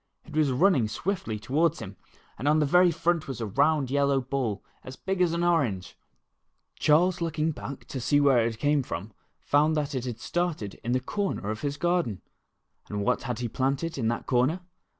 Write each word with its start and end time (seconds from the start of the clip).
It 0.25 0.35
was 0.35 0.51
running 0.51 0.87
swiftly 0.87 1.37
toward 1.37 1.77
him, 1.77 1.95
and 2.39 2.47
on 2.47 2.57
the 2.57 2.65
very 2.65 2.89
front 2.89 3.27
was 3.27 3.39
a 3.39 3.45
round 3.45 3.91
yellow 3.91 4.19
ball, 4.19 4.63
about 4.79 4.87
as 4.87 4.95
big 4.95 5.21
as 5.21 5.31
an 5.31 5.43
orange! 5.43 5.95
Charles 6.79 7.21
looking 7.21 7.51
back 7.51 7.85
to 7.89 8.01
see 8.01 8.19
where 8.19 8.43
it 8.43 8.57
came 8.57 8.81
from, 8.81 9.11
found 9.41 9.77
that 9.77 9.93
it 9.93 10.19
started 10.19 10.79
in 10.83 10.93
the 10.93 10.99
corner 10.99 11.51
of 11.51 11.61
his 11.61 11.77
garden. 11.77 12.23
And 12.89 13.03
what 13.05 13.21
had 13.21 13.37
he 13.37 13.47
planted 13.47 13.95
in 13.99 14.07
that 14.07 14.25
corner 14.25 14.61